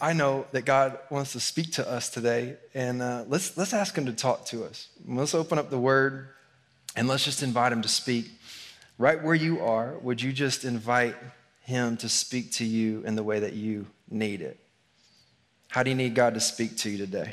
[0.00, 3.96] I know that God wants to speak to us today, and uh, let's, let's ask
[3.96, 4.88] Him to talk to us.
[5.06, 6.28] Let's open up the Word
[6.94, 8.30] and let's just invite Him to speak.
[8.98, 11.14] Right where you are, would you just invite
[11.60, 14.58] Him to speak to you in the way that you need it?
[15.68, 17.32] How do you need God to speak to you today?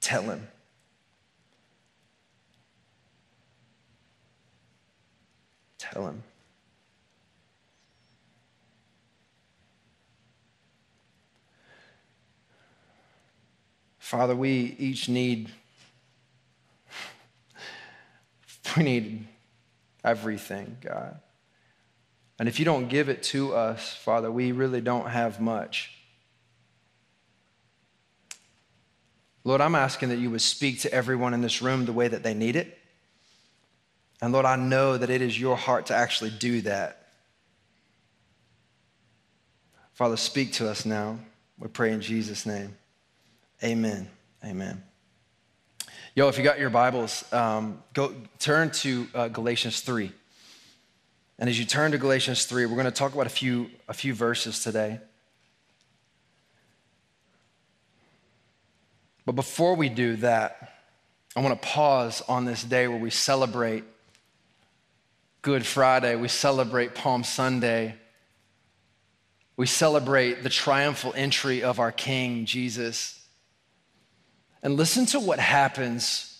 [0.00, 0.48] Tell Him.
[5.78, 6.22] Tell Him.
[14.14, 15.50] Father, we each need
[18.76, 19.26] we need
[20.04, 21.18] everything, God.
[22.38, 25.98] And if you don't give it to us, Father, we really don't have much.
[29.42, 32.22] Lord, I'm asking that you would speak to everyone in this room the way that
[32.22, 32.78] they need it.
[34.22, 37.08] And Lord, I know that it is your heart to actually do that.
[39.92, 41.18] Father, speak to us now.
[41.58, 42.76] We pray in Jesus' name.
[43.64, 44.10] Amen.
[44.44, 44.82] Amen.
[46.14, 50.12] Yo, if you got your Bibles, um, go turn to uh, Galatians 3.
[51.38, 53.94] And as you turn to Galatians 3, we're going to talk about a few, a
[53.94, 55.00] few verses today.
[59.24, 60.82] But before we do that,
[61.34, 63.84] I want to pause on this day where we celebrate
[65.40, 67.94] Good Friday, we celebrate Palm Sunday,
[69.56, 73.23] we celebrate the triumphal entry of our King, Jesus.
[74.64, 76.34] And listen to what happens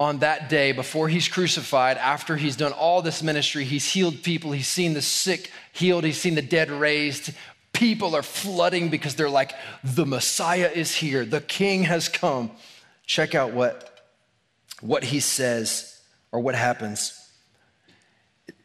[0.00, 3.62] on that day before he's crucified, after he's done all this ministry.
[3.62, 7.32] He's healed people, he's seen the sick healed, he's seen the dead raised.
[7.72, 9.52] People are flooding because they're like,
[9.84, 12.50] the Messiah is here, the King has come.
[13.06, 14.04] Check out what,
[14.80, 16.00] what he says
[16.32, 17.18] or what happens.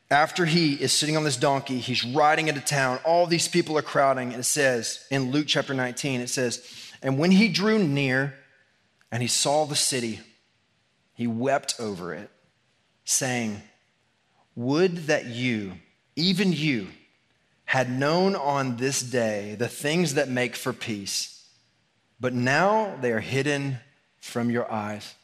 [0.10, 3.00] After he is sitting on this donkey, he's riding into town.
[3.06, 4.30] All these people are crowding.
[4.30, 6.66] And it says in Luke chapter 19, it says,
[7.04, 8.34] And when he drew near,
[9.12, 10.20] and he saw the city.
[11.14, 12.30] He wept over it,
[13.06, 13.62] saying,
[14.56, 15.74] Would that you,
[16.16, 16.88] even you,
[17.66, 21.46] had known on this day the things that make for peace,
[22.20, 23.78] but now they are hidden
[24.20, 25.16] from your eyes.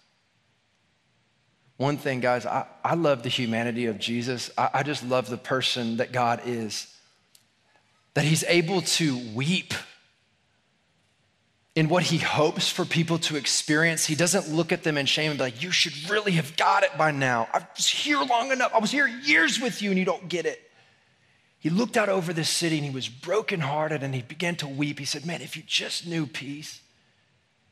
[1.77, 4.51] One thing, guys, I, I love the humanity of Jesus.
[4.57, 6.87] I, I just love the person that God is.
[8.13, 9.73] That he's able to weep
[11.75, 14.05] in what he hopes for people to experience.
[14.05, 16.83] He doesn't look at them in shame and be like, You should really have got
[16.83, 17.47] it by now.
[17.53, 18.73] I was here long enough.
[18.73, 20.59] I was here years with you and you don't get it.
[21.59, 24.99] He looked out over this city and he was brokenhearted and he began to weep.
[24.99, 26.81] He said, Man, if you just knew peace,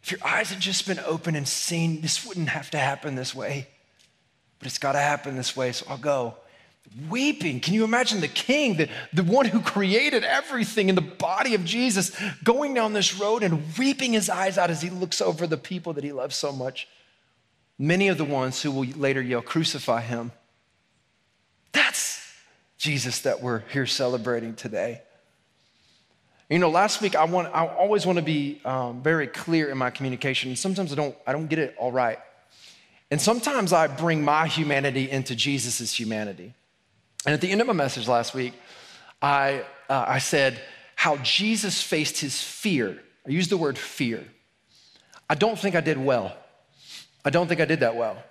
[0.01, 3.35] if your eyes had just been open and seen, this wouldn't have to happen this
[3.35, 3.67] way.
[4.57, 6.35] But it's got to happen this way, so I'll go
[7.09, 7.59] weeping.
[7.59, 11.63] Can you imagine the king, the, the one who created everything in the body of
[11.63, 12.11] Jesus,
[12.43, 15.93] going down this road and weeping his eyes out as he looks over the people
[15.93, 16.87] that he loves so much?
[17.79, 20.31] Many of the ones who will later yell, Crucify him.
[21.71, 22.31] That's
[22.77, 25.01] Jesus that we're here celebrating today.
[26.49, 29.77] You know, last week I want I always want to be um, very clear in
[29.77, 30.49] my communication.
[30.49, 32.19] And Sometimes I don't I don't get it all right,
[33.09, 36.53] and sometimes I bring my humanity into Jesus's humanity.
[37.25, 38.53] And at the end of my message last week,
[39.21, 40.59] I, uh, I said
[40.95, 42.99] how Jesus faced his fear.
[43.27, 44.23] I used the word fear.
[45.29, 46.35] I don't think I did well.
[47.23, 48.21] I don't think I did that well.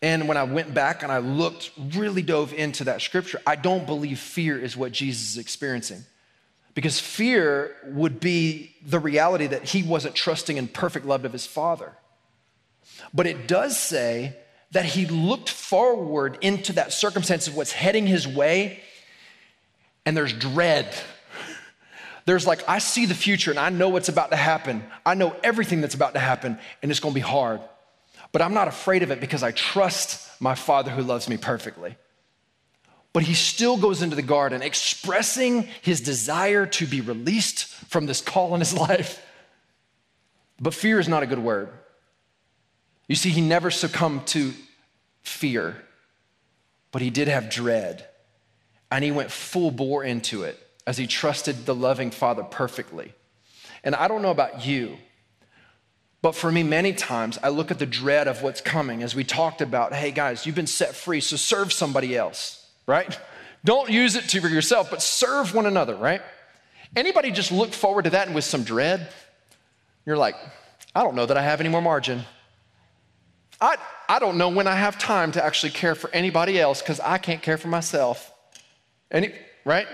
[0.00, 3.86] And when I went back and I looked, really dove into that scripture, I don't
[3.86, 6.04] believe fear is what Jesus is experiencing.
[6.74, 11.46] Because fear would be the reality that he wasn't trusting in perfect love of his
[11.46, 11.92] father.
[13.14, 14.36] But it does say
[14.72, 18.80] that he looked forward into that circumstance of what's heading his way,
[20.04, 20.92] and there's dread.
[22.24, 24.84] There's like, I see the future and I know what's about to happen.
[25.04, 27.60] I know everything that's about to happen, and it's gonna be hard.
[28.32, 31.96] But I'm not afraid of it because I trust my Father who loves me perfectly.
[33.12, 38.22] But he still goes into the garden expressing his desire to be released from this
[38.22, 39.22] call in his life.
[40.58, 41.68] But fear is not a good word.
[43.08, 44.52] You see, he never succumbed to
[45.22, 45.76] fear,
[46.90, 48.06] but he did have dread.
[48.90, 53.14] And he went full bore into it as he trusted the loving Father perfectly.
[53.84, 54.98] And I don't know about you,
[56.22, 59.24] But for me, many times, I look at the dread of what's coming as we
[59.24, 63.18] talked about hey, guys, you've been set free, so serve somebody else, right?
[63.64, 66.22] Don't use it to for yourself, but serve one another, right?
[66.94, 69.08] Anybody just look forward to that and with some dread?
[70.06, 70.36] You're like,
[70.94, 72.22] I don't know that I have any more margin.
[73.62, 73.76] I,
[74.08, 77.18] I don't know when I have time to actually care for anybody else because I
[77.18, 78.32] can't care for myself.
[79.08, 79.32] Any,
[79.64, 79.86] right?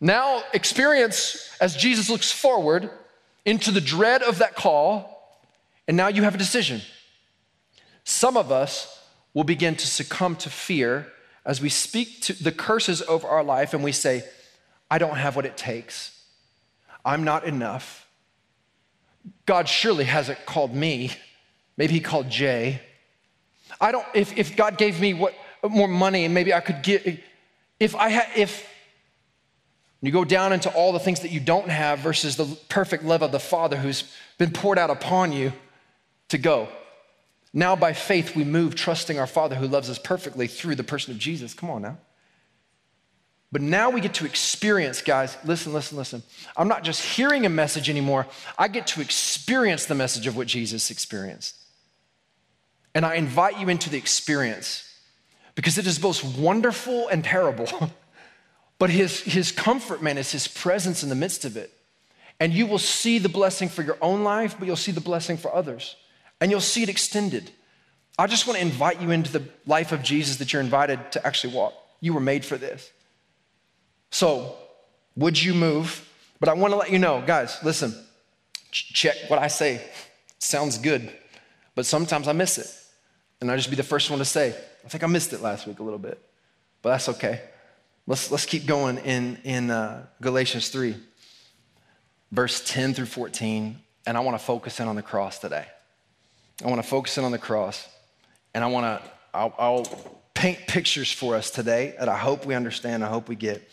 [0.00, 2.90] Now, experience as Jesus looks forward
[3.46, 5.40] into the dread of that call,
[5.88, 6.82] and now you have a decision.
[8.04, 9.02] Some of us
[9.32, 11.06] will begin to succumb to fear
[11.46, 14.24] as we speak to the curses over our life and we say,
[14.90, 16.22] I don't have what it takes.
[17.02, 18.06] I'm not enough.
[19.46, 21.12] God surely hasn't called me.
[21.82, 22.80] Maybe he called Jay.
[23.80, 25.34] I don't, if, if God gave me what
[25.68, 27.18] more money and maybe I could get,
[27.80, 28.64] if I had, if
[30.00, 33.22] you go down into all the things that you don't have versus the perfect love
[33.22, 34.04] of the Father who's
[34.38, 35.52] been poured out upon you
[36.28, 36.68] to go.
[37.52, 41.12] Now, by faith, we move trusting our Father who loves us perfectly through the person
[41.12, 41.52] of Jesus.
[41.52, 41.98] Come on now.
[43.50, 46.22] But now we get to experience, guys, listen, listen, listen.
[46.56, 50.46] I'm not just hearing a message anymore, I get to experience the message of what
[50.46, 51.56] Jesus experienced.
[52.94, 54.88] And I invite you into the experience
[55.54, 57.68] because it is both wonderful and terrible.
[58.82, 61.72] But his, his comfort, man, is his presence in the midst of it.
[62.40, 65.36] And you will see the blessing for your own life, but you'll see the blessing
[65.36, 65.94] for others.
[66.40, 67.52] And you'll see it extended.
[68.18, 71.24] I just want to invite you into the life of Jesus that you're invited to
[71.24, 71.74] actually walk.
[72.00, 72.90] You were made for this.
[74.10, 74.56] So,
[75.14, 76.04] would you move?
[76.40, 77.94] But I want to let you know, guys, listen,
[78.72, 79.80] check what I say.
[80.40, 81.08] Sounds good,
[81.76, 82.66] but sometimes I miss it.
[83.42, 84.54] And I'll just be the first one to say,
[84.84, 86.16] I think I missed it last week a little bit,
[86.80, 87.40] but that's okay.
[88.06, 90.94] Let's, let's keep going in, in uh, Galatians 3,
[92.30, 93.80] verse 10 through 14.
[94.06, 95.66] And I want to focus in on the cross today.
[96.64, 97.88] I want to focus in on the cross.
[98.54, 99.86] And I want to, I'll, I'll
[100.34, 103.68] paint pictures for us today that I hope we understand, I hope we get.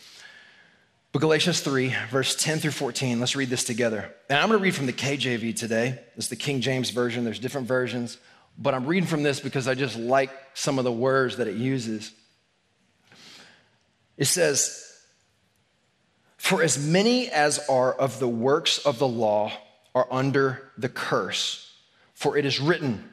[1.12, 4.12] But Galatians 3, verse 10 through 14, let's read this together.
[4.28, 6.00] And I'm going to read from the KJV today.
[6.16, 7.22] It's the King James Version.
[7.22, 8.18] There's different versions,
[8.58, 11.56] but I'm reading from this because I just like some of the words that it
[11.56, 12.12] uses.
[14.16, 14.84] It says,
[16.36, 19.52] For as many as are of the works of the law
[19.94, 21.72] are under the curse,
[22.14, 23.10] for it is written,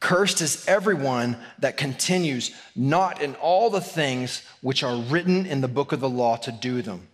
[0.00, 5.68] Cursed is everyone that continues not in all the things which are written in the
[5.68, 7.08] book of the law to do them.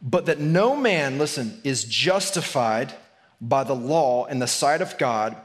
[0.00, 2.92] But that no man, listen, is justified
[3.40, 5.36] by the law in the sight of God,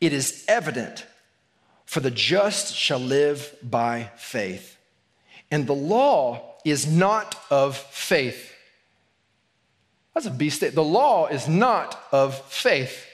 [0.00, 1.06] it is evident,
[1.84, 4.76] for the just shall live by faith.
[5.50, 8.52] And the law is not of faith.
[10.14, 10.74] That's a B state.
[10.74, 13.06] The law is not of faith.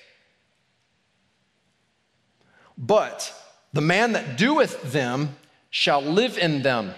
[2.77, 3.33] But
[3.73, 5.37] the man that doeth them
[5.71, 6.93] shall live in them.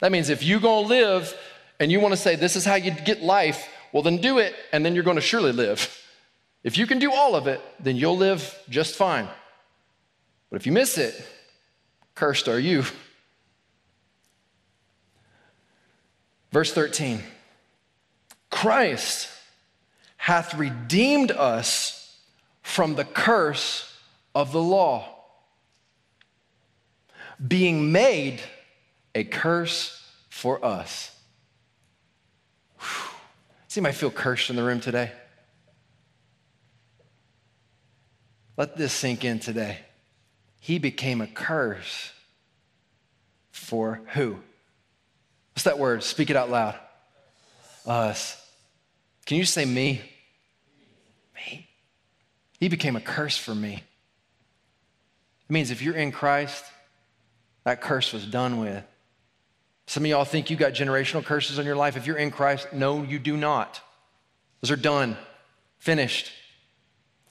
[0.00, 1.34] That means if you're going to live
[1.80, 4.54] and you want to say, this is how you get life, well, then do it,
[4.72, 6.02] and then you're going to surely live.
[6.66, 9.28] If you can do all of it, then you'll live just fine.
[10.50, 11.14] But if you miss it,
[12.16, 12.82] cursed are you.
[16.50, 17.22] Verse 13
[18.50, 19.28] Christ
[20.16, 22.18] hath redeemed us
[22.62, 23.96] from the curse
[24.34, 25.08] of the law,
[27.46, 28.40] being made
[29.14, 31.16] a curse for us.
[32.80, 33.10] Whew.
[33.68, 35.12] See, I feel cursed in the room today.
[38.56, 39.78] Let this sink in today.
[40.60, 42.12] He became a curse
[43.50, 44.36] for who?
[45.54, 46.02] What's that word?
[46.02, 46.74] Speak it out loud.
[47.86, 48.42] Us.
[49.26, 50.00] Can you say me?
[51.34, 51.68] Me.
[52.58, 53.74] He became a curse for me.
[55.48, 56.64] It means if you're in Christ,
[57.64, 58.84] that curse was done with.
[59.86, 61.96] Some of y'all think you got generational curses on your life.
[61.96, 63.80] If you're in Christ, no, you do not.
[64.60, 65.16] Those are done,
[65.78, 66.32] finished.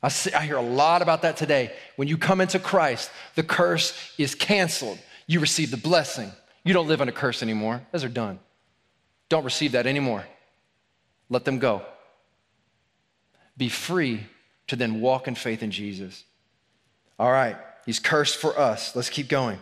[0.05, 1.73] I, see, I hear a lot about that today.
[1.95, 4.99] When you come into Christ, the curse is canceled.
[5.25, 6.31] You receive the blessing.
[6.63, 7.81] You don't live under curse anymore.
[7.91, 8.37] Those are done.
[9.29, 10.23] Don't receive that anymore.
[11.27, 11.81] Let them go.
[13.57, 14.27] Be free
[14.67, 16.23] to then walk in faith in Jesus.
[17.17, 17.55] All right,
[17.87, 18.95] he's cursed for us.
[18.95, 19.57] Let's keep going.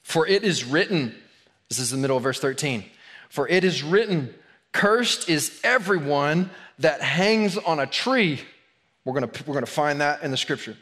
[0.00, 1.14] For it is written,
[1.68, 2.86] this is the middle of verse 13.
[3.28, 4.34] For it is written,
[4.72, 6.48] cursed is everyone
[6.78, 8.40] that hangs on a tree.
[9.08, 10.76] We're gonna, we're gonna find that in the scripture.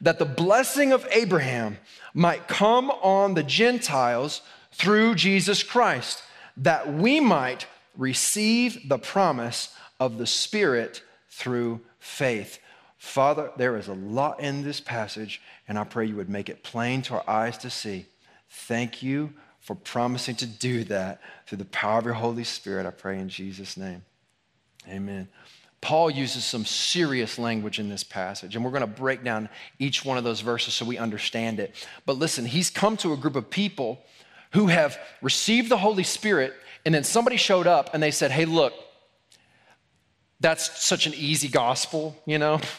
[0.00, 1.76] That the blessing of Abraham
[2.14, 4.40] might come on the Gentiles
[4.72, 6.22] through Jesus Christ,
[6.56, 12.60] that we might receive the promise of the Spirit through faith.
[12.96, 16.62] Father, there is a lot in this passage, and I pray you would make it
[16.62, 18.06] plain to our eyes to see.
[18.48, 22.86] Thank you for promising to do that through the power of your Holy Spirit.
[22.86, 24.02] I pray in Jesus' name.
[24.88, 25.28] Amen.
[25.86, 30.04] Paul uses some serious language in this passage, and we're going to break down each
[30.04, 31.76] one of those verses so we understand it.
[32.04, 34.00] But listen, he's come to a group of people
[34.52, 38.46] who have received the Holy Spirit, and then somebody showed up and they said, Hey,
[38.46, 38.72] look,
[40.40, 42.60] that's such an easy gospel, you know?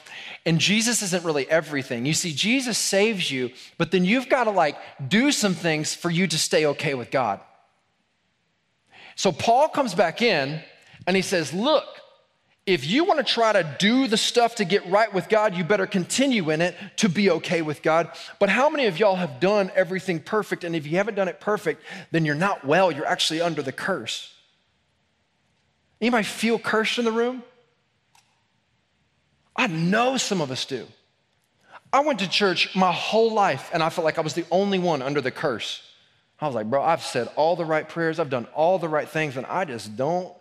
[0.46, 2.06] And Jesus isn't really everything.
[2.06, 6.10] You see, Jesus saves you, but then you've got to like do some things for
[6.10, 7.42] you to stay okay with God.
[9.16, 10.62] So Paul comes back in
[11.06, 11.86] and he says, Look,
[12.68, 15.64] if you want to try to do the stuff to get right with God, you
[15.64, 18.12] better continue in it to be okay with God.
[18.40, 20.66] But how many of y'all have done everything perfect?
[20.66, 21.82] And if you haven't done it perfect,
[22.12, 24.34] then you're not well, you're actually under the curse.
[26.02, 27.42] Anybody feel cursed in the room?
[29.56, 30.86] I know some of us do.
[31.94, 34.78] I went to church my whole life and I felt like I was the only
[34.78, 35.82] one under the curse.
[36.38, 39.10] I was like, bro, I've said all the right prayers, I've done all the right
[39.10, 40.32] things, and I just don't,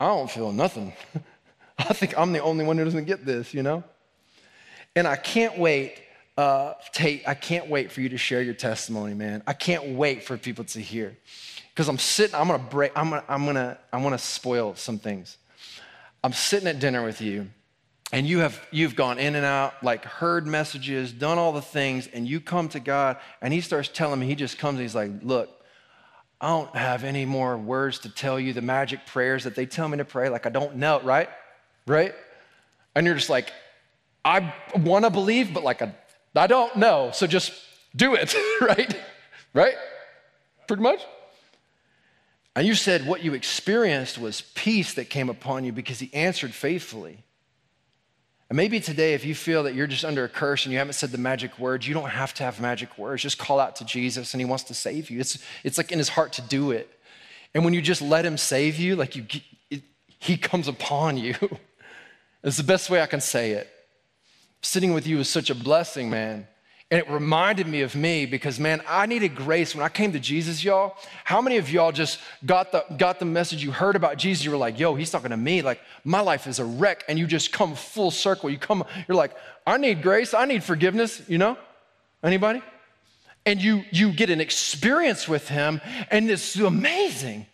[0.00, 0.94] I don't feel nothing.
[1.78, 3.84] I think I'm the only one who doesn't get this, you know?
[4.96, 6.02] And I can't wait,
[6.36, 9.42] uh, Tate, I can't wait for you to share your testimony, man.
[9.46, 11.16] I can't wait for people to hear.
[11.70, 15.36] Because I'm sitting, I'm gonna break, I'm gonna, I'm gonna, I wanna spoil some things.
[16.24, 17.48] I'm sitting at dinner with you,
[18.10, 22.08] and you have you've gone in and out, like heard messages, done all the things,
[22.12, 24.96] and you come to God, and He starts telling me, He just comes and He's
[24.96, 25.48] like, Look,
[26.40, 29.88] I don't have any more words to tell you the magic prayers that they tell
[29.88, 30.28] me to pray.
[30.28, 31.28] Like, I don't know, right?
[31.88, 32.14] Right?
[32.94, 33.52] And you're just like,
[34.24, 35.94] I want to believe, but like, I,
[36.34, 37.10] I don't know.
[37.12, 37.52] So just
[37.96, 38.94] do it, right?
[39.54, 39.74] Right?
[40.66, 41.00] Pretty much.
[42.54, 46.52] And you said what you experienced was peace that came upon you because he answered
[46.52, 47.22] faithfully.
[48.50, 50.94] And maybe today, if you feel that you're just under a curse and you haven't
[50.94, 53.22] said the magic words, you don't have to have magic words.
[53.22, 55.20] Just call out to Jesus and he wants to save you.
[55.20, 56.90] It's, it's like in his heart to do it.
[57.54, 59.26] And when you just let him save you, like you,
[59.70, 59.82] it,
[60.18, 61.34] he comes upon you.
[62.48, 63.68] It's the best way I can say it.
[64.62, 66.46] Sitting with you is such a blessing, man.
[66.90, 70.18] And it reminded me of me because, man, I needed grace when I came to
[70.18, 70.96] Jesus, y'all.
[71.24, 74.46] How many of y'all just got the, got the message you heard about Jesus?
[74.46, 75.60] You were like, yo, he's talking to me.
[75.60, 77.04] Like, my life is a wreck.
[77.06, 78.48] And you just come full circle.
[78.48, 79.36] You come, you're like,
[79.66, 80.32] I need grace.
[80.32, 81.58] I need forgiveness, you know?
[82.22, 82.62] Anybody?
[83.44, 87.46] And you, you get an experience with him, and it's amazing.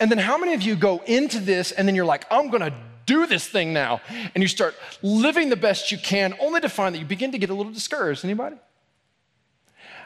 [0.00, 2.74] And then how many of you go into this and then you're like, I'm gonna
[3.08, 4.00] do this thing now.
[4.34, 7.38] And you start living the best you can, only to find that you begin to
[7.38, 8.24] get a little discouraged.
[8.24, 8.56] Anybody?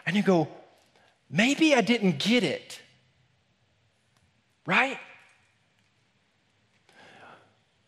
[0.07, 0.49] And you go,
[1.29, 2.81] maybe I didn't get it.
[4.65, 4.99] Right?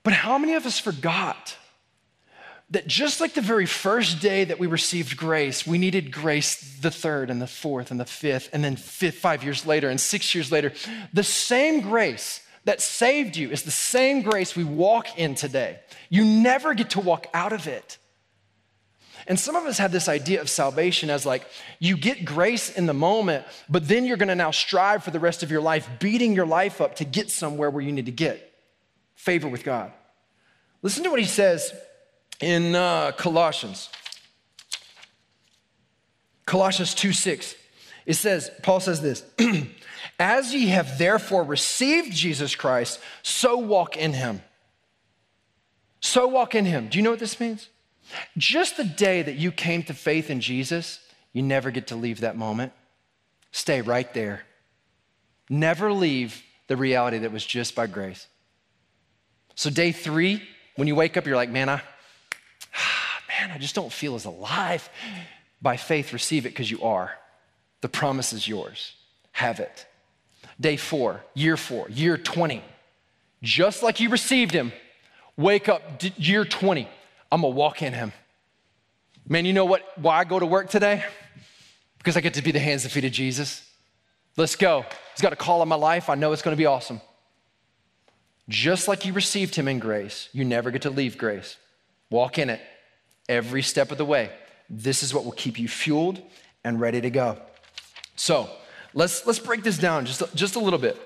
[0.03, 1.57] But how many of us forgot
[2.71, 6.91] that just like the very first day that we received grace, we needed grace the
[6.91, 10.35] third and the fourth and the fifth, and then fifth, five years later and six
[10.35, 10.73] years later,
[11.13, 15.81] the same grace that saved you is the same grace we walk in today.
[16.09, 17.99] You never get to walk out of it.
[19.27, 21.47] And some of us have this idea of salvation as like
[21.79, 25.43] you get grace in the moment, but then you're gonna now strive for the rest
[25.43, 28.53] of your life, beating your life up to get somewhere where you need to get
[29.15, 29.93] favor with God.
[30.83, 31.73] Listen to what he says
[32.41, 33.89] in uh, Colossians.
[36.45, 37.55] Colossians 2 6.
[38.07, 39.25] It says, Paul says this
[40.19, 44.43] As ye have therefore received Jesus Christ, so walk in him.
[46.01, 46.89] So walk in him.
[46.89, 47.69] Do you know what this means?
[48.37, 51.01] Just the day that you came to faith in Jesus,
[51.33, 52.73] you never get to leave that moment.
[53.51, 54.45] Stay right there.
[55.49, 58.27] Never leave the reality that was just by grace.
[59.55, 60.43] So, day three,
[60.77, 61.81] when you wake up, you're like, man, I,
[62.75, 64.89] ah, man, I just don't feel as alive.
[65.63, 67.13] By faith, receive it because you are.
[67.81, 68.95] The promise is yours.
[69.33, 69.87] Have it.
[70.61, 72.63] Day four, year four, year 20.
[73.43, 74.73] Just like you received him,
[75.37, 75.83] wake up
[76.17, 76.89] year 20.
[77.31, 78.13] I'm gonna walk in him.
[79.27, 79.83] Man, you know what?
[79.97, 81.05] Why I go to work today?
[81.99, 83.69] Because I get to be the hands and feet of Jesus.
[84.37, 84.85] Let's go.
[85.15, 86.09] He's got a call on my life.
[86.09, 87.01] I know it's gonna be awesome.
[88.49, 91.57] Just like you received him in grace, you never get to leave grace.
[92.11, 92.61] Walk in it
[93.29, 94.31] every step of the way.
[94.69, 96.21] This is what will keep you fueled
[96.63, 97.39] and ready to go.
[98.17, 98.49] So,
[98.95, 100.97] Let's, let's break this down just, just a little bit.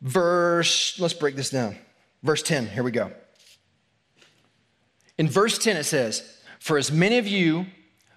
[0.00, 1.76] Verse, let's break this down.
[2.22, 3.10] Verse 10, here we go.
[5.18, 7.66] In verse 10, it says, For as many of you,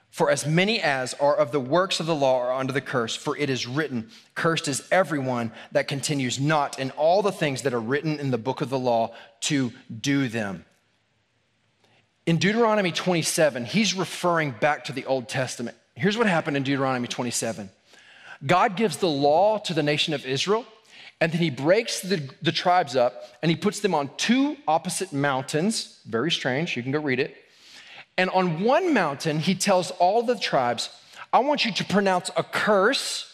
[0.09, 3.15] for as many as are of the works of the law are under the curse,
[3.15, 7.73] for it is written, Cursed is everyone that continues not in all the things that
[7.73, 10.65] are written in the book of the law to do them.
[12.25, 15.77] In Deuteronomy 27, he's referring back to the Old Testament.
[15.95, 17.69] Here's what happened in Deuteronomy 27
[18.45, 20.65] God gives the law to the nation of Israel,
[21.21, 25.13] and then he breaks the, the tribes up and he puts them on two opposite
[25.13, 26.01] mountains.
[26.05, 26.75] Very strange.
[26.75, 27.35] You can go read it.
[28.17, 30.89] And on one mountain, he tells all the tribes,
[31.31, 33.31] I want you to pronounce a curse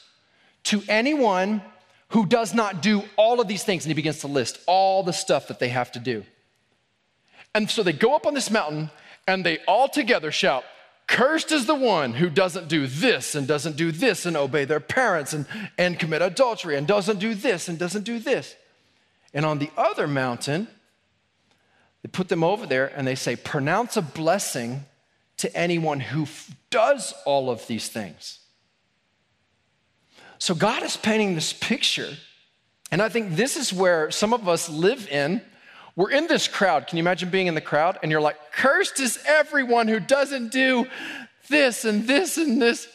[0.65, 1.62] to anyone
[2.10, 3.84] who does not do all of these things.
[3.86, 6.24] And he begins to list all the stuff that they have to do.
[7.53, 8.91] And so they go up on this mountain
[9.27, 10.63] and they all together shout,
[11.12, 14.80] Cursed is the one who doesn't do this and doesn't do this and obey their
[14.80, 15.46] parents and,
[15.77, 18.56] and commit adultery and doesn't do this and doesn't do this.
[19.34, 20.70] And on the other mountain,
[22.01, 24.86] they put them over there and they say, Pronounce a blessing
[25.36, 28.39] to anyone who f- does all of these things.
[30.38, 32.15] So God is painting this picture.
[32.89, 35.41] And I think this is where some of us live in.
[35.95, 36.88] We're in this crowd.
[36.88, 40.51] Can you imagine being in the crowd and you're like, cursed is everyone who doesn't
[40.51, 40.88] do
[41.50, 42.88] this and this and this.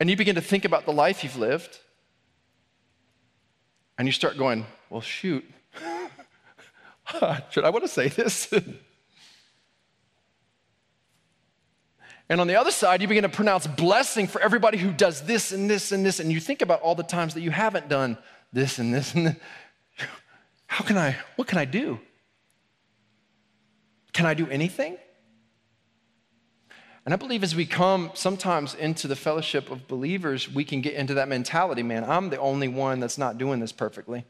[0.00, 1.78] And you begin to think about the life you've lived.
[3.98, 5.44] And you start going, well, shoot.
[7.50, 8.52] Should I want to say this?
[12.30, 15.50] And on the other side, you begin to pronounce blessing for everybody who does this
[15.50, 16.20] and this and this.
[16.20, 18.18] And you think about all the times that you haven't done
[18.52, 19.36] this and this and this.
[20.68, 21.98] How can I, what can I do?
[24.12, 24.96] Can I do anything?
[27.04, 30.94] And I believe as we come sometimes into the fellowship of believers, we can get
[30.94, 34.24] into that mentality man, I'm the only one that's not doing this perfectly.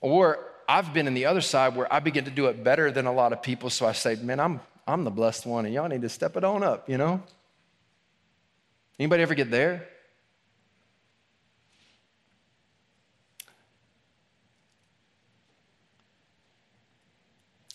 [0.00, 0.38] Or
[0.68, 3.12] I've been in the other side where I begin to do it better than a
[3.12, 6.02] lot of people, so I say, man, I'm I'm the blessed one, and y'all need
[6.02, 7.20] to step it on up, you know?
[8.98, 9.88] Anybody ever get there?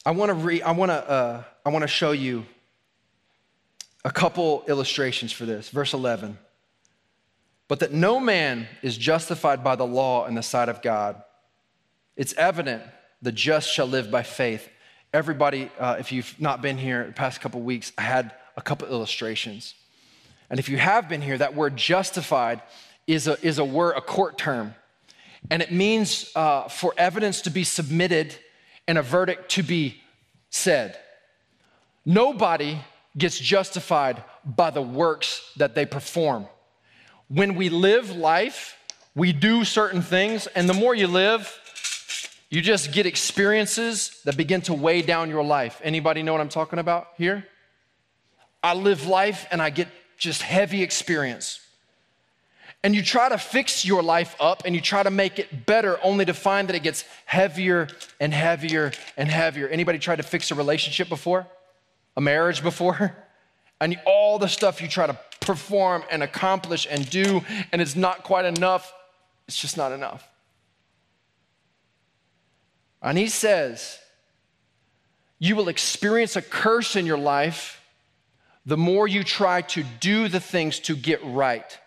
[0.05, 2.45] I want to re- I want to uh, I want to show you
[4.03, 5.69] a couple illustrations for this.
[5.69, 6.37] Verse 11.
[7.67, 11.21] But that no man is justified by the law in the sight of God.
[12.17, 12.83] It's evident
[13.21, 14.67] the just shall live by faith.
[15.13, 18.87] Everybody, uh, if you've not been here the past couple weeks, I had a couple
[18.87, 19.75] illustrations.
[20.49, 22.61] And if you have been here, that word justified
[23.07, 24.73] is a, is a word, a court term.
[25.49, 28.35] And it means uh, for evidence to be submitted
[28.91, 30.01] and a verdict to be
[30.49, 30.99] said.
[32.05, 32.77] Nobody
[33.17, 36.45] gets justified by the works that they perform.
[37.29, 38.75] When we live life,
[39.15, 41.57] we do certain things, and the more you live,
[42.49, 45.79] you just get experiences that begin to weigh down your life.
[45.85, 47.47] Anybody know what I'm talking about here?
[48.61, 51.60] I live life and I get just heavy experience.
[52.83, 55.99] And you try to fix your life up and you try to make it better
[56.03, 57.87] only to find that it gets heavier
[58.19, 59.67] and heavier and heavier.
[59.67, 61.45] Anybody tried to fix a relationship before?
[62.17, 63.15] A marriage before?
[63.81, 67.41] And all the stuff you try to perform and accomplish and do,
[67.71, 68.93] and it's not quite enough,
[69.47, 70.23] it's just not enough.
[73.01, 73.97] And he says,
[75.39, 77.81] You will experience a curse in your life
[78.65, 81.79] the more you try to do the things to get right.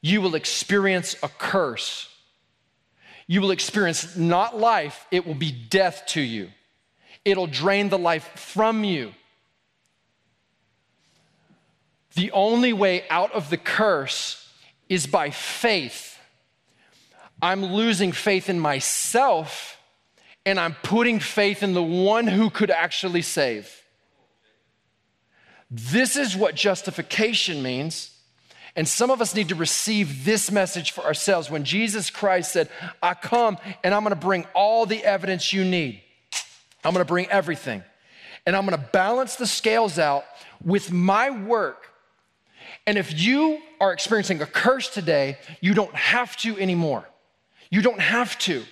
[0.00, 2.08] You will experience a curse.
[3.26, 6.50] You will experience not life, it will be death to you.
[7.24, 9.12] It'll drain the life from you.
[12.14, 14.48] The only way out of the curse
[14.88, 16.18] is by faith.
[17.40, 19.78] I'm losing faith in myself
[20.44, 23.70] and I'm putting faith in the one who could actually save.
[25.70, 28.17] This is what justification means.
[28.78, 31.50] And some of us need to receive this message for ourselves.
[31.50, 32.68] When Jesus Christ said,
[33.02, 36.00] I come and I'm gonna bring all the evidence you need,
[36.84, 37.82] I'm gonna bring everything.
[38.46, 40.24] And I'm gonna balance the scales out
[40.64, 41.88] with my work.
[42.86, 47.04] And if you are experiencing a curse today, you don't have to anymore.
[47.72, 48.62] You don't have to.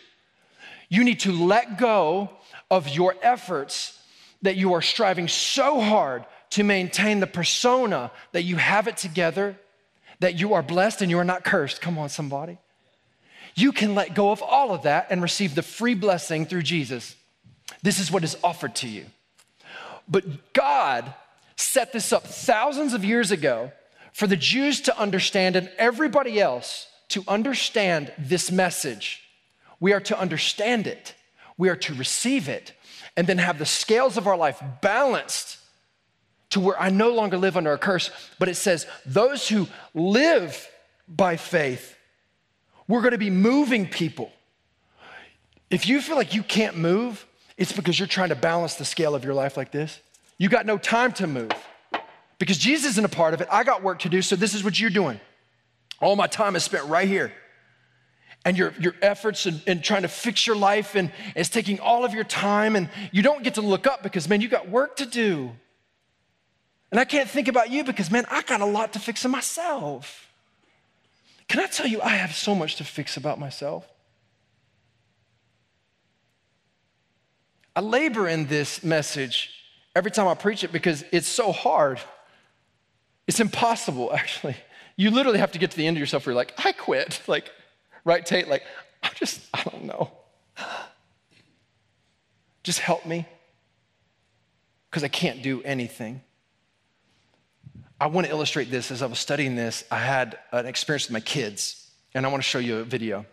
[0.88, 2.30] You need to let go
[2.70, 4.00] of your efforts
[4.42, 9.58] that you are striving so hard to maintain the persona that you have it together,
[10.20, 11.80] that you are blessed and you are not cursed.
[11.80, 12.58] Come on, somebody.
[13.54, 17.16] You can let go of all of that and receive the free blessing through Jesus.
[17.82, 19.06] This is what is offered to you.
[20.08, 21.12] But God
[21.56, 23.72] set this up thousands of years ago
[24.12, 29.22] for the Jews to understand and everybody else to understand this message.
[29.80, 31.14] We are to understand it,
[31.56, 32.72] we are to receive it,
[33.16, 35.58] and then have the scales of our life balanced
[36.56, 38.10] to where I no longer live under a curse.
[38.38, 40.68] But it says, those who live
[41.06, 41.94] by faith,
[42.88, 44.32] we're gonna be moving people.
[45.70, 49.14] If you feel like you can't move, It's because you're trying to balance the scale
[49.14, 50.00] of your life like this.
[50.38, 51.52] You got no time to move
[52.38, 53.48] because Jesus isn't a part of it.
[53.50, 55.18] I got work to do, so this is what you're doing.
[56.00, 57.32] All my time is spent right here.
[58.44, 62.04] And your, your efforts in, in trying to fix your life and it's taking all
[62.04, 64.96] of your time, and you don't get to look up because, man, you got work
[64.96, 65.52] to do.
[66.96, 69.30] And I can't think about you because, man, I got a lot to fix in
[69.30, 70.32] myself.
[71.46, 73.86] Can I tell you, I have so much to fix about myself?
[77.76, 79.50] I labor in this message
[79.94, 82.00] every time I preach it because it's so hard.
[83.26, 84.56] It's impossible, actually.
[84.96, 87.20] You literally have to get to the end of yourself where you're like, I quit.
[87.28, 87.52] Like,
[88.06, 88.48] right, Tate?
[88.48, 88.62] Like,
[89.02, 90.12] I just, I don't know.
[92.62, 93.26] Just help me
[94.88, 96.22] because I can't do anything.
[97.98, 99.84] I want to illustrate this as I was studying this.
[99.90, 103.24] I had an experience with my kids, and I want to show you a video.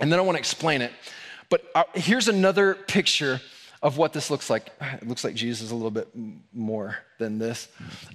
[0.00, 0.90] And then I want to explain it.
[1.48, 3.40] But uh, here's another picture
[3.80, 4.70] of what this looks like.
[4.80, 6.08] It looks like Jesus a little bit
[6.52, 7.68] more than this.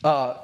[0.04, 0.36] Uh,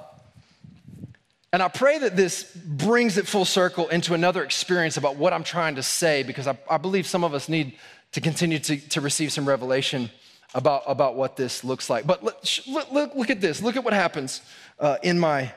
[1.52, 5.44] and I pray that this brings it full circle into another experience about what I'm
[5.44, 7.78] trying to say, because I, I believe some of us need
[8.14, 10.10] to continue to, to receive some revelation
[10.54, 12.06] about, about what this looks like.
[12.06, 12.44] But look,
[12.92, 13.62] look, look at this.
[13.62, 14.42] Look at what happens
[14.80, 15.52] uh, in my,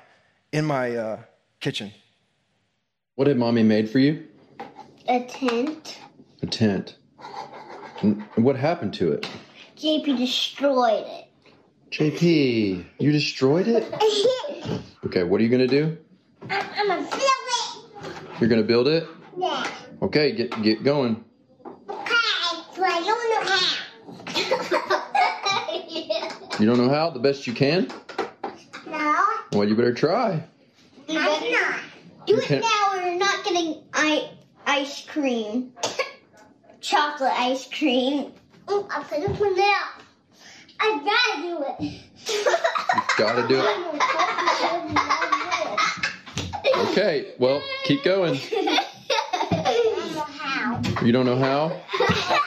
[0.52, 1.20] in my uh,
[1.60, 1.92] kitchen.
[3.14, 4.26] What had mommy made for you?
[5.08, 5.98] A tent.
[6.42, 6.96] A tent.
[8.02, 9.28] And what happened to it?
[9.76, 11.26] JP destroyed it.
[11.90, 13.84] JP, you destroyed it?
[15.06, 15.96] Okay, what are you gonna do?
[16.50, 18.40] I'm, I'm a build it.
[18.40, 19.06] You're gonna build it?
[19.36, 19.64] Yeah.
[20.02, 21.24] Okay, get get going.
[21.64, 22.14] Okay,
[22.76, 24.72] but I don't know how.
[26.58, 27.10] You don't know how?
[27.10, 27.88] The best you can?
[28.86, 30.42] no, Well, you better try.
[31.08, 31.80] I'm not.
[32.26, 34.30] Do You it can't- now or you're not getting I-
[34.66, 35.72] ice cream.
[36.80, 38.32] Chocolate ice cream.
[38.66, 39.88] Mm, I put it for now.
[40.80, 42.02] I gotta do it.
[43.16, 43.76] Gotta do it.
[46.88, 48.34] Okay, well, keep going.
[48.36, 48.84] I
[49.52, 50.80] don't know how.
[51.04, 51.80] You don't know how?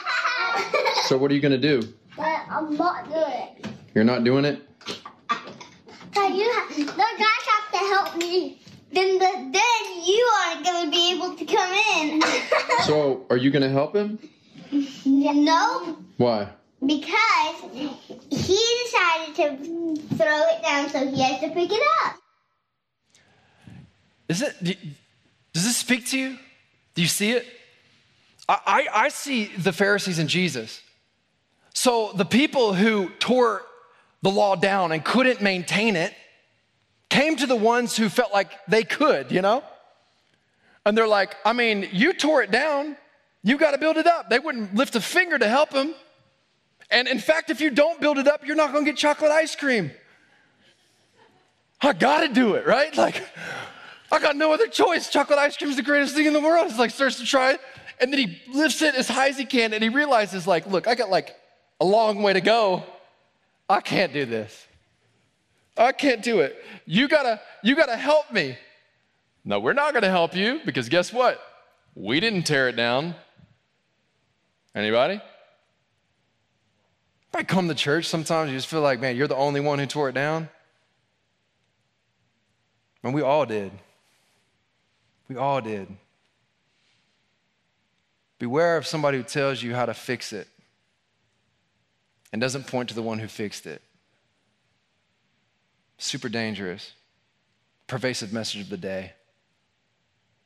[1.06, 1.82] So what are you gonna do?
[2.16, 3.19] But I'm not doing it.
[3.94, 4.62] You're not doing it?
[6.14, 8.60] So you have, the guys have to help me.
[8.92, 12.22] Then the then you are gonna be able to come in.
[12.86, 14.18] So are you gonna help him?
[15.04, 16.48] no, Why?
[16.84, 17.56] because
[18.30, 22.16] he decided to throw it down, so he has to pick it up.
[24.28, 24.56] Is it,
[25.52, 26.38] does this speak to you?
[26.94, 27.46] Do you see it?
[28.48, 30.80] I, I, I see the Pharisees and Jesus.
[31.74, 33.62] So the people who tore
[34.22, 36.14] the law down and couldn't maintain it
[37.08, 39.64] came to the ones who felt like they could, you know?
[40.86, 42.96] And they're like, I mean, you tore it down,
[43.42, 44.30] you got to build it up.
[44.30, 45.94] They wouldn't lift a finger to help him.
[46.90, 49.30] And in fact, if you don't build it up, you're not going to get chocolate
[49.30, 49.90] ice cream.
[51.80, 52.94] I got to do it, right?
[52.96, 53.22] Like,
[54.12, 55.08] I got no other choice.
[55.08, 56.68] Chocolate ice cream is the greatest thing in the world.
[56.68, 57.60] He's like, starts to try it.
[58.00, 60.88] And then he lifts it as high as he can and he realizes, like, look,
[60.88, 61.36] I got like
[61.80, 62.84] a long way to go.
[63.70, 64.66] I can't do this.
[65.76, 66.60] I can't do it.
[66.86, 68.58] You gotta, you gotta help me.
[69.44, 71.40] No, we're not gonna help you because guess what?
[71.94, 73.14] We didn't tear it down.
[74.74, 75.14] Anybody?
[77.28, 79.78] If I come to church sometimes, you just feel like, man, you're the only one
[79.78, 80.48] who tore it down.
[83.04, 83.70] And we all did.
[85.28, 85.86] We all did.
[88.40, 90.48] Beware of somebody who tells you how to fix it
[92.32, 93.82] and doesn't point to the one who fixed it.
[95.98, 96.92] Super dangerous.
[97.86, 99.12] Pervasive message of the day.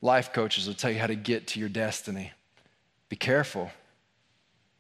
[0.01, 2.33] Life coaches will tell you how to get to your destiny.
[3.09, 3.71] Be careful.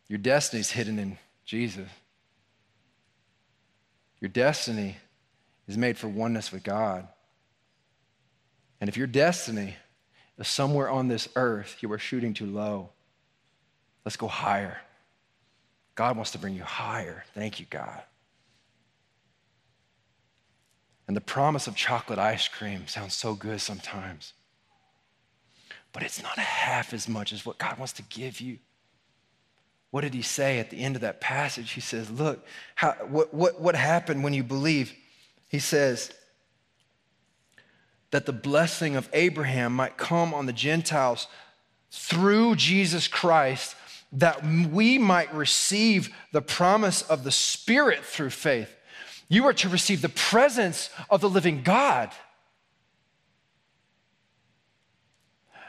[0.09, 1.89] Your destiny is hidden in Jesus.
[4.21, 4.97] Your destiny
[5.69, 7.09] is made for oneness with God.
[8.81, 9.77] And if your destiny
[10.39, 12.91] is somewhere on this earth, you are shooting too low.
[14.05, 14.79] Let's go higher.
[15.95, 17.25] God wants to bring you higher.
[17.35, 18.03] Thank you, God.
[21.07, 24.33] And the promise of chocolate ice cream sounds so good sometimes,
[25.93, 28.59] but it's not half as much as what God wants to give you.
[29.91, 31.73] What did he say at the end of that passage?
[31.73, 34.93] He says, Look, how, what, what, what happened when you believe?
[35.49, 36.11] He says,
[38.15, 41.27] that the blessing of Abraham might come on the Gentiles
[41.91, 43.75] through Jesus Christ,
[44.15, 48.75] that we might receive the promise of the Spirit through faith.
[49.29, 52.11] You are to receive the presence of the living God.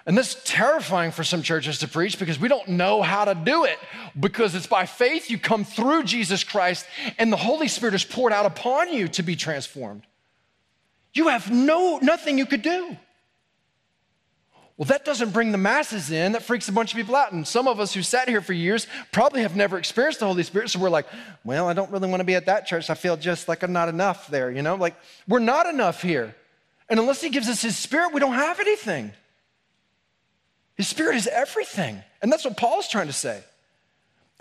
[0.06, 3.64] And that's terrifying for some churches to preach because we don't know how to do
[3.64, 3.80] it.
[4.20, 6.86] Because it's by faith you come through Jesus Christ
[7.18, 10.04] and the Holy Spirit is poured out upon you to be transformed.
[11.14, 12.98] You have no nothing you could do.
[14.78, 16.34] Well, that doesn't bring the masses in.
[16.34, 17.32] That freaks a bunch of people out.
[17.32, 20.44] And some of us who sat here for years probably have never experienced the Holy
[20.44, 20.70] Spirit.
[20.70, 21.08] So we're like,
[21.46, 22.90] well, I don't really want to be at that church.
[22.90, 24.76] I feel just like I'm not enough there, you know?
[24.76, 24.96] Like,
[25.30, 26.36] we're not enough here.
[26.90, 29.14] And unless He gives us His Spirit, we don't have anything.
[30.76, 32.04] His Spirit is everything.
[32.22, 33.42] And that's what Paul's trying to say.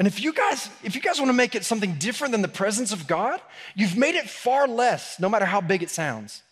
[0.01, 2.49] And if you guys, if you guys want to make it something different than the
[2.49, 3.41] presence of God,
[3.77, 6.43] you've made it far less, no matter how big it sounds.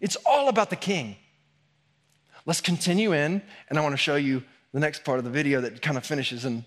[0.00, 1.16] It's all about the King.
[2.46, 5.60] Let's continue in, and I want to show you the next part of the video
[5.60, 6.64] that kind of finishes and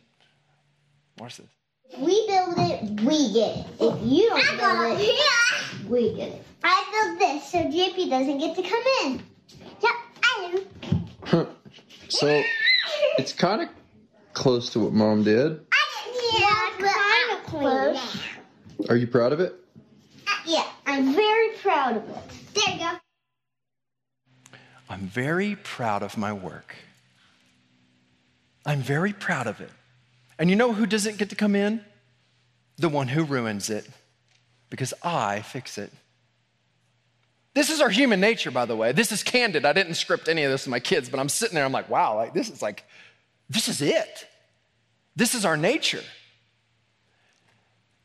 [1.18, 1.48] watch this.
[1.90, 3.66] If we build it, we get it.
[3.80, 5.90] If you don't build it, yeah.
[5.90, 6.46] we get it.
[6.64, 9.24] I built this so JP doesn't get to come in.
[9.82, 9.92] Yep,
[10.24, 10.62] I
[11.34, 11.48] am.
[12.12, 12.42] So
[13.18, 13.70] it's kind of
[14.34, 15.60] close to what mom did.
[15.72, 18.90] I didn't yeah, kind of close.
[18.90, 19.56] Are you proud of it?
[20.28, 22.18] Uh, yeah, I'm very proud of it.
[22.54, 23.01] There you go.
[24.92, 26.76] I'm very proud of my work.
[28.66, 29.70] I'm very proud of it.
[30.38, 31.82] And you know who doesn't get to come in?
[32.76, 33.88] The one who ruins it,
[34.70, 35.94] because I fix it.
[37.54, 38.92] This is our human nature, by the way.
[38.92, 39.64] This is candid.
[39.64, 41.90] I didn't script any of this with my kids, but I'm sitting there, I'm like,
[41.90, 42.84] wow, like this is like,
[43.50, 44.28] this is it.
[45.16, 46.04] This is our nature.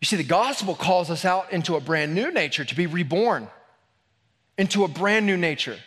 [0.01, 3.49] You see, the gospel calls us out into a brand new nature to be reborn,
[4.57, 5.79] into a brand new nature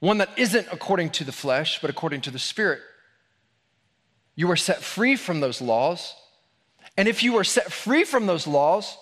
[0.00, 2.80] one that isn't according to the flesh, but according to the Spirit.
[4.36, 6.14] You are set free from those laws.
[6.96, 8.96] And if you are set free from those laws,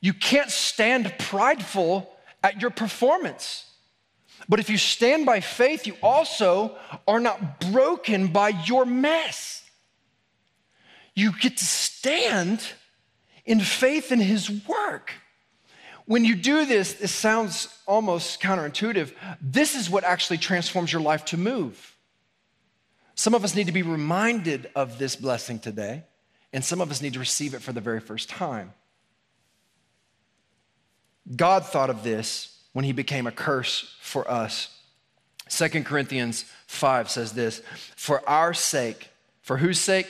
[0.00, 2.10] you can't stand prideful
[2.42, 3.66] at your performance.
[4.48, 6.76] But if you stand by faith, you also
[7.06, 9.62] are not broken by your mess.
[11.14, 12.62] You get to stand
[13.44, 15.12] in faith in His work.
[16.10, 19.12] When you do this, this sounds almost counterintuitive.
[19.40, 21.96] This is what actually transforms your life to move.
[23.14, 26.02] Some of us need to be reminded of this blessing today,
[26.52, 28.72] and some of us need to receive it for the very first time.
[31.36, 34.76] God thought of this when he became a curse for us.
[35.48, 37.62] 2 Corinthians 5 says this
[37.94, 39.10] For our sake,
[39.42, 40.08] for whose sake?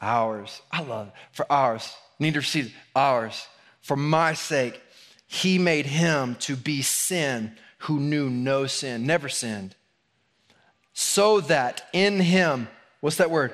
[0.00, 0.62] Ours.
[0.70, 1.14] I love it.
[1.32, 1.92] For ours.
[2.20, 2.72] Need to receive it.
[2.94, 3.48] ours
[3.80, 4.80] for my sake,
[5.26, 9.74] he made him to be sin who knew no sin, never sinned,
[10.92, 12.68] so that in him,
[13.00, 13.52] what's that word?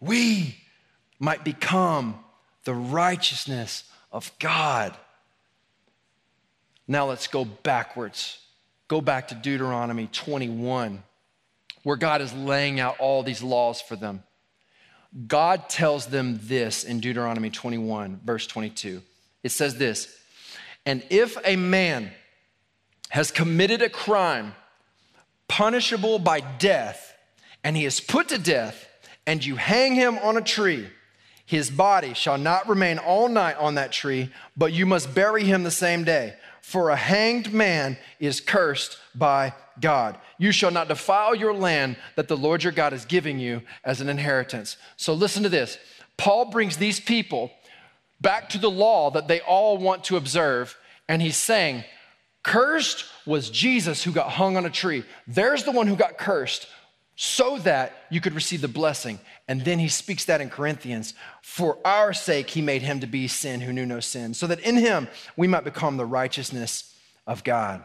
[0.00, 0.56] We
[1.18, 2.18] might become
[2.64, 4.94] the righteousness of God.
[6.86, 8.38] Now let's go backwards.
[8.88, 11.02] Go back to Deuteronomy 21,
[11.82, 14.22] where God is laying out all these laws for them.
[15.26, 19.02] God tells them this in Deuteronomy 21, verse 22.
[19.42, 20.16] It says this
[20.86, 22.12] And if a man
[23.10, 24.54] has committed a crime
[25.48, 27.14] punishable by death,
[27.64, 28.86] and he is put to death,
[29.26, 30.88] and you hang him on a tree,
[31.44, 35.62] his body shall not remain all night on that tree, but you must bury him
[35.64, 36.34] the same day.
[36.68, 40.18] For a hanged man is cursed by God.
[40.36, 44.02] You shall not defile your land that the Lord your God is giving you as
[44.02, 44.76] an inheritance.
[44.98, 45.78] So listen to this.
[46.18, 47.50] Paul brings these people
[48.20, 50.76] back to the law that they all want to observe,
[51.08, 51.84] and he's saying,
[52.42, 55.04] Cursed was Jesus who got hung on a tree.
[55.26, 56.66] There's the one who got cursed
[57.20, 59.18] so that you could receive the blessing.
[59.48, 61.14] And then he speaks that in Corinthians.
[61.42, 64.60] For our sake, he made him to be sin who knew no sin, so that
[64.60, 66.94] in him we might become the righteousness
[67.26, 67.82] of God.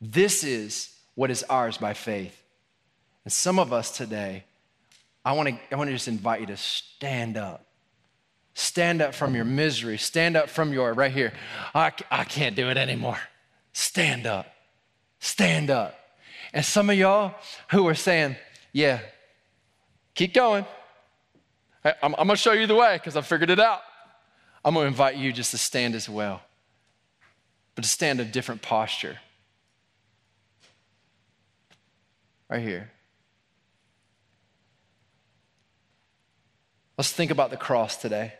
[0.00, 2.42] This is what is ours by faith.
[3.26, 4.44] And some of us today,
[5.22, 7.66] I want to, I want to just invite you to stand up.
[8.54, 9.98] Stand up from your misery.
[9.98, 11.34] Stand up from your, right here,
[11.74, 13.18] I, I can't do it anymore.
[13.74, 14.46] Stand up.
[15.18, 15.99] Stand up.
[16.52, 17.34] And some of y'all
[17.70, 18.36] who are saying,
[18.72, 19.00] yeah,
[20.14, 20.64] keep going.
[21.84, 23.80] I'm, I'm going to show you the way because I figured it out.
[24.64, 26.42] I'm going to invite you just to stand as well,
[27.74, 29.18] but to stand a different posture.
[32.48, 32.90] Right here.
[36.98, 38.34] Let's think about the cross today.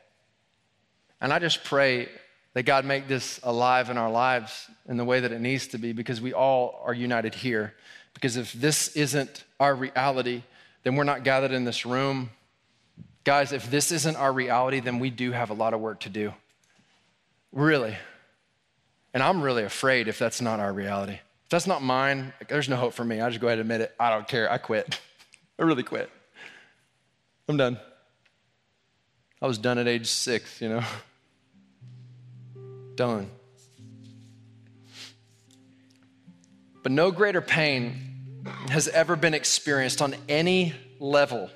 [1.20, 2.08] And I just pray
[2.52, 5.78] that God make this alive in our lives in the way that it needs to
[5.78, 7.74] be because we all are united here.
[8.14, 10.42] Because if this isn't our reality,
[10.82, 12.30] then we're not gathered in this room.
[13.24, 16.08] Guys, if this isn't our reality, then we do have a lot of work to
[16.08, 16.32] do.
[17.52, 17.96] Really.
[19.12, 21.14] And I'm really afraid if that's not our reality.
[21.14, 23.20] If that's not mine, there's no hope for me.
[23.20, 23.94] I just go ahead and admit it.
[23.98, 24.50] I don't care.
[24.50, 25.00] I quit.
[25.58, 26.10] I really quit.
[27.48, 27.78] I'm done.
[29.42, 30.82] I was done at age six, you know.
[32.96, 33.30] Done.
[36.82, 41.50] But no greater pain has ever been experienced on any level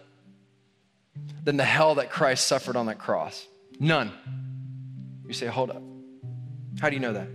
[1.45, 3.47] than the hell that Christ suffered on that cross.
[3.79, 4.13] None.
[5.27, 5.83] You say, hold up.
[6.81, 7.29] How do you know that?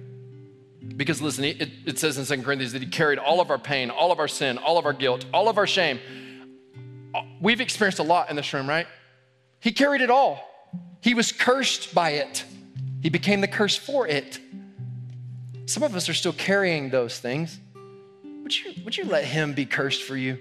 [0.97, 3.89] Because listen, it, it says in 2 Corinthians that he carried all of our pain,
[3.89, 5.99] all of our sin, all of our guilt, all of our shame.
[7.13, 8.87] Uh, we've experienced a lot in this room, right?
[9.59, 10.45] He carried it all.
[11.01, 12.43] He was cursed by it.
[13.01, 14.39] He became the curse for it.
[15.65, 17.59] Some of us are still carrying those things.
[18.49, 20.39] Would you, would you let him be cursed for you?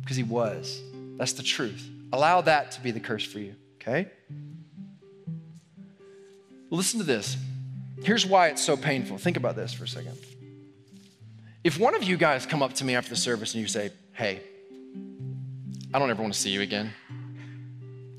[0.00, 0.80] Because he was.
[1.18, 1.86] That's the truth.
[2.10, 4.08] Allow that to be the curse for you, okay?
[6.70, 7.36] Listen to this.
[8.02, 9.18] Here's why it's so painful.
[9.18, 10.16] Think about this for a second.
[11.62, 13.90] If one of you guys come up to me after the service and you say,
[14.14, 14.40] Hey,
[15.92, 16.94] I don't ever want to see you again,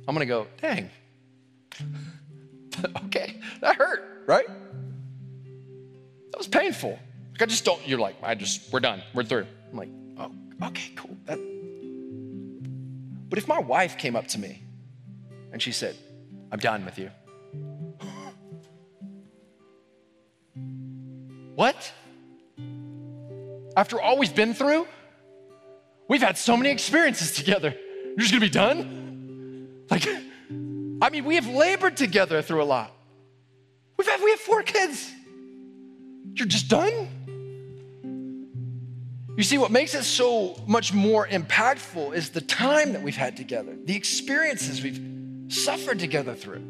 [0.08, 0.92] I'm going to go, Dang.
[3.06, 4.46] okay, that hurt, right?
[6.30, 7.00] That was painful.
[7.36, 9.46] Like, I just don't, you're like, I just, we're done, we're through.
[9.72, 10.32] I'm like, Oh,
[10.64, 11.18] okay, cool.
[11.26, 11.38] That,
[13.30, 14.64] but if my wife came up to me
[15.52, 15.98] and she said,
[16.50, 17.12] I'm done with you.
[21.56, 21.94] What?
[23.78, 24.88] After all we've been through?
[26.10, 27.74] We've had so many experiences together.
[28.06, 29.86] You're just gonna be done?
[29.90, 32.94] Like, I mean, we have labored together through a lot.
[33.98, 35.12] We've had, we have four kids.
[36.34, 37.08] You're just done?
[39.36, 43.36] You see, what makes it so much more impactful is the time that we've had
[43.36, 46.64] together, the experiences we've suffered together through.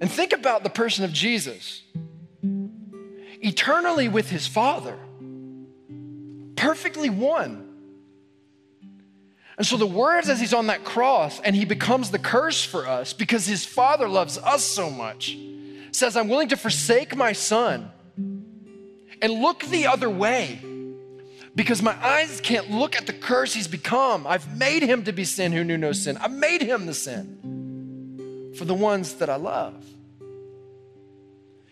[0.00, 1.82] And think about the person of Jesus
[3.40, 4.98] eternally with his Father,
[6.56, 7.62] perfectly one.
[9.56, 12.86] And so the words as he's on that cross and he becomes the curse for
[12.86, 15.36] us because his Father loves us so much
[15.92, 17.90] says, I'm willing to forsake my son
[19.22, 20.60] and look the other way
[21.54, 24.26] because my eyes can't look at the curse he's become.
[24.26, 26.16] I've made him to be sin who knew no sin.
[26.18, 29.84] I've made him the sin for the ones that I love.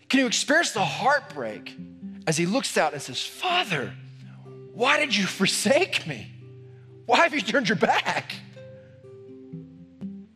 [0.09, 1.75] Can you experience the heartbreak
[2.27, 3.93] as he looks out and says, Father,
[4.73, 6.31] why did you forsake me?
[7.05, 8.33] Why have you turned your back?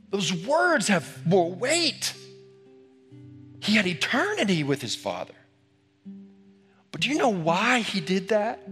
[0.10, 2.14] Those words have more weight.
[3.62, 5.34] He had eternity with his Father.
[6.92, 8.68] But do you know why he did that?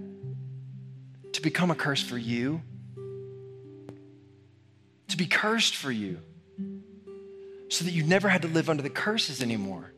[1.33, 2.61] To become a curse for you.
[5.09, 6.19] To be cursed for you.
[7.69, 9.91] So that you never had to live under the curses anymore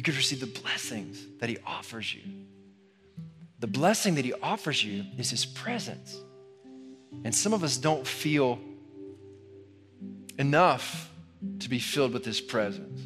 [0.00, 2.22] you could receive the blessings that He offers you.
[3.58, 6.18] The blessing that He offers you is His presence.
[7.22, 8.58] And some of us don't feel
[10.38, 11.10] enough
[11.58, 12.98] to be filled with His presence.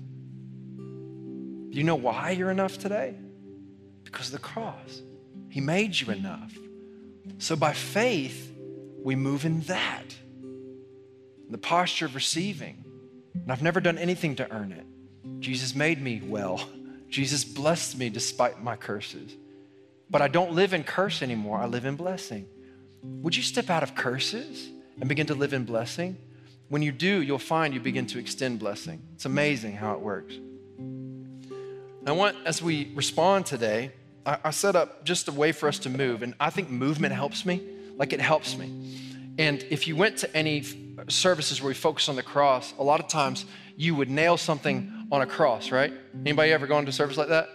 [0.77, 3.17] Do you know why you're enough today?
[4.15, 5.03] Because of the cross.
[5.49, 6.57] He made you enough.
[7.39, 8.55] So by faith,
[9.03, 10.05] we move in that.
[11.51, 12.85] The posture of receiving.
[13.35, 14.87] And I've never done anything to earn it.
[15.41, 16.65] Jesus made me well.
[17.09, 19.35] Jesus blessed me despite my curses.
[20.09, 22.47] But I don't live in curse anymore, I live in blessing.
[23.03, 26.17] Would you step out of curses and begin to live in blessing?
[26.69, 29.03] When you do, you'll find you begin to extend blessing.
[29.15, 30.35] It's amazing how it works.
[32.07, 33.91] I want, as we respond today,
[34.27, 37.15] I, I set up just a way for us to move, and I think movement
[37.15, 37.63] helps me.
[37.97, 38.73] Like it helps me.
[39.39, 40.65] And if you went to any
[41.09, 43.45] services where we focus on the cross, a lot of times
[43.77, 45.93] you would nail something on a cross, right?
[46.25, 47.49] Anybody ever gone to service like that?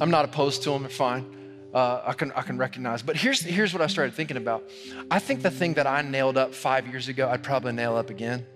[0.00, 1.34] I'm not opposed to them, they're fine.
[1.72, 3.02] Uh, I, can, I can recognize.
[3.02, 4.68] But here's, here's what I started thinking about.
[5.10, 8.10] I think the thing that I nailed up five years ago, I'd probably nail up
[8.10, 8.46] again.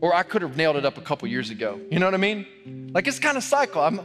[0.00, 1.80] Or I could have nailed it up a couple years ago.
[1.90, 2.90] You know what I mean?
[2.94, 3.82] Like it's kind of cycle.
[3.82, 4.00] I'm,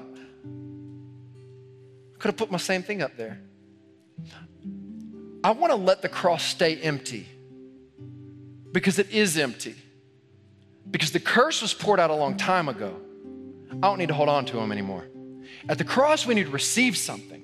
[2.25, 3.39] could have put my same thing up there.
[5.43, 7.27] I want to let the cross stay empty
[8.71, 9.75] because it is empty
[10.89, 12.99] because the curse was poured out a long time ago.
[13.71, 15.05] I don't need to hold on to them anymore.
[15.69, 17.43] At the cross, we need to receive something.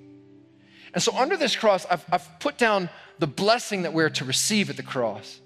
[0.96, 2.90] And so, under this cross, I've, I've put down
[3.20, 5.40] the blessing that we're to receive at the cross.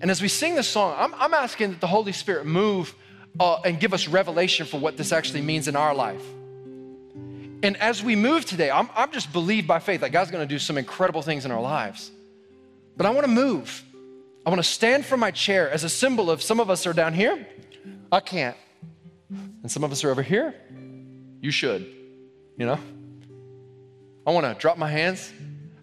[0.00, 2.94] And as we sing this song, I'm, I'm asking that the Holy Spirit move
[3.38, 6.24] uh, and give us revelation for what this actually means in our life.
[7.62, 10.58] And as we move today, I'm, I'm just believed by faith that God's gonna do
[10.58, 12.10] some incredible things in our lives.
[12.96, 13.84] But I wanna move.
[14.48, 16.94] I want to stand from my chair as a symbol of some of us are
[16.94, 17.46] down here.
[18.10, 18.56] I can't.
[19.28, 20.54] And some of us are over here.
[21.42, 21.86] You should,
[22.56, 22.78] you know?
[24.26, 25.30] I want to drop my hands.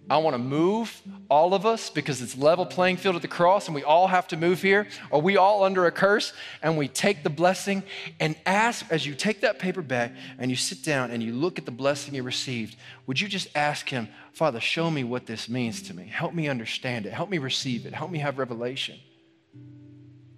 [0.08, 3.68] I want to move all of us because it's level playing field at the cross
[3.68, 4.88] and we all have to move here.
[5.12, 6.32] Are we all under a curse?
[6.62, 7.82] And we take the blessing
[8.20, 11.58] and ask, as you take that paper back and you sit down and you look
[11.58, 12.76] at the blessing you received,
[13.08, 16.06] would you just ask Him, Father, show me what this means to me?
[16.06, 17.14] Help me understand it.
[17.14, 17.94] Help me receive it.
[17.94, 19.00] Help me have revelation.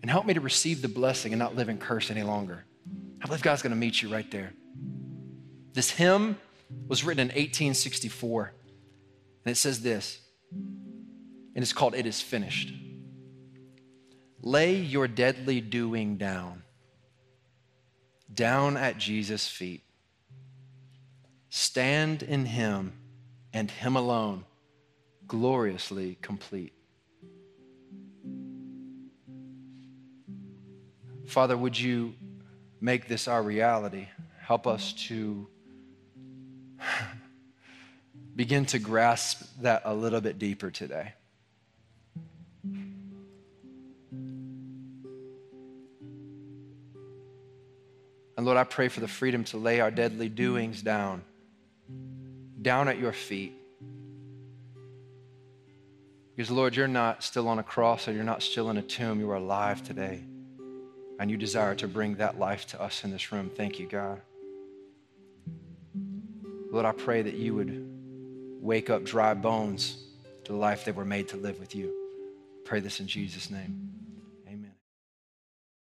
[0.02, 2.64] And help me to receive the blessing and not live in curse any longer.
[3.22, 4.54] I believe God's going to meet you right there.
[5.74, 6.38] This hymn
[6.88, 8.54] was written in 1864.
[9.48, 10.20] And it says this,
[10.52, 12.74] and it's called It Is Finished.
[14.42, 16.64] Lay your deadly doing down,
[18.34, 19.84] down at Jesus' feet.
[21.48, 22.92] Stand in Him
[23.54, 24.44] and Him alone,
[25.28, 26.74] gloriously complete.
[31.26, 32.16] Father, would you
[32.82, 34.10] make this our reality?
[34.42, 35.48] Help us to
[38.38, 41.14] begin to grasp that a little bit deeper today.
[48.38, 51.24] And Lord, I pray for the freedom to lay our deadly doings down,
[52.62, 53.54] down at your feet.
[56.36, 59.20] Because, Lord, you're not still on a cross or you're not still in a tomb.
[59.20, 60.24] You are alive today.
[61.20, 63.50] And you desire to bring that life to us in this room.
[63.50, 64.22] Thank you, God.
[66.72, 67.87] Lord, I pray that you would
[68.62, 70.06] wake up dry bones
[70.44, 71.94] to the life they were made to live with you.
[72.66, 73.97] Pray this in Jesus' name.